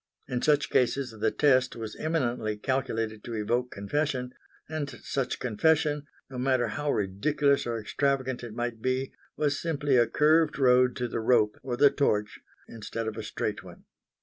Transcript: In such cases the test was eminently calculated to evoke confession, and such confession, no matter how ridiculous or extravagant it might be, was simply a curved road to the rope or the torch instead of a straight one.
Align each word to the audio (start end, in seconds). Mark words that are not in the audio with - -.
In 0.27 0.41
such 0.41 0.71
cases 0.71 1.11
the 1.11 1.29
test 1.29 1.75
was 1.75 1.95
eminently 1.95 2.57
calculated 2.57 3.23
to 3.23 3.35
evoke 3.35 3.69
confession, 3.69 4.33
and 4.67 4.89
such 4.89 5.37
confession, 5.37 6.07
no 6.27 6.39
matter 6.39 6.69
how 6.69 6.91
ridiculous 6.91 7.67
or 7.67 7.77
extravagant 7.79 8.43
it 8.43 8.55
might 8.55 8.81
be, 8.81 9.13
was 9.37 9.59
simply 9.61 9.97
a 9.97 10.07
curved 10.07 10.57
road 10.57 10.95
to 10.95 11.07
the 11.07 11.19
rope 11.21 11.59
or 11.61 11.77
the 11.77 11.91
torch 11.91 12.39
instead 12.67 13.07
of 13.07 13.15
a 13.15 13.21
straight 13.21 13.63
one. 13.63 13.83